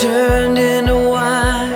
turned 0.00 0.58
into 0.58 0.94
wine. 1.08 1.72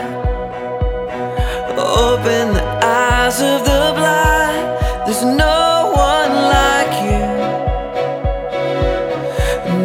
Open 1.78 2.52
the 2.52 2.64
eyes 2.82 3.40
of 3.40 3.64
the 3.64 3.92
blind. 3.96 4.66
There's 5.06 5.24
no 5.24 5.92
one 5.94 6.32
like 6.56 6.94
you, 7.08 7.26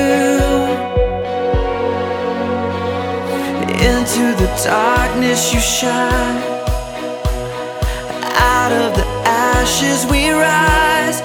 Into 3.90 4.24
the 4.41 4.50
darkness 4.63 5.54
you 5.54 5.60
shine. 5.60 6.41
Out 8.36 8.72
of 8.72 8.96
the 8.96 9.05
ashes 9.26 10.05
we 10.08 10.32
rise. 10.32 11.22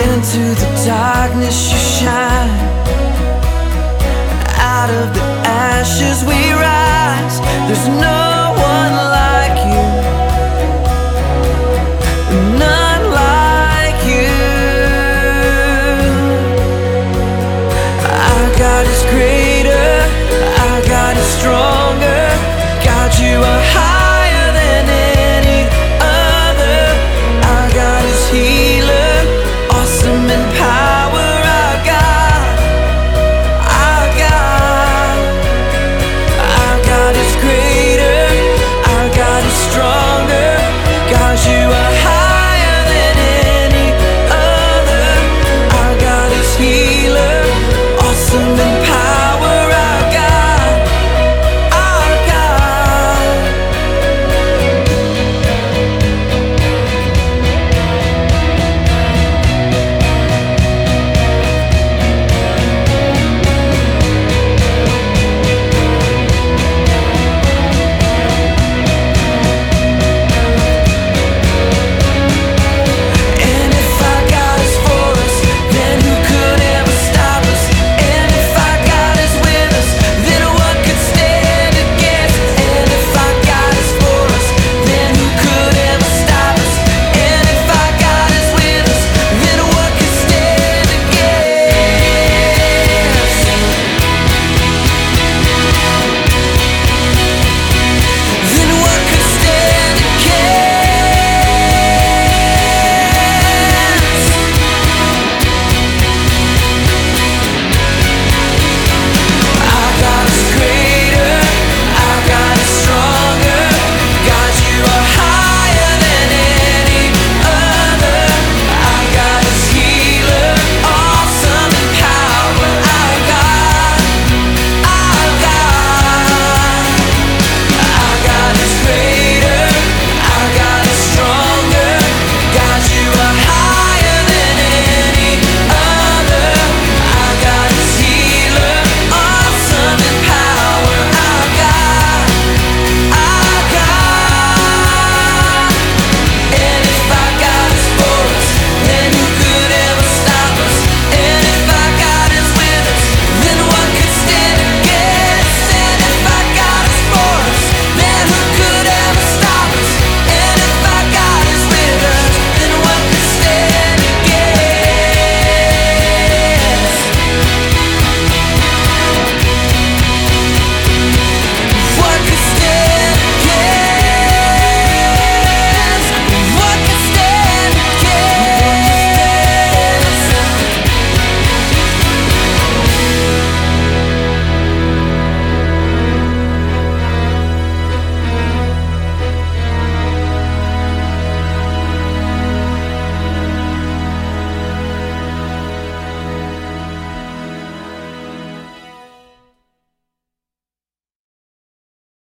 Into 0.00 0.54
the 0.58 0.82
darkness 0.86 1.70
you 1.70 1.78
shine. 1.78 2.50
Out 4.56 4.88
of 4.88 5.12
the 5.12 5.20
ashes 5.44 6.24
we 6.24 6.49